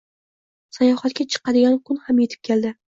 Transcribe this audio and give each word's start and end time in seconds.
Sayohatga 0.77 1.29
chiqadigan 1.37 1.79
kun 1.87 2.05
ham 2.09 2.27
etib 2.29 2.47
keldi 2.53 2.79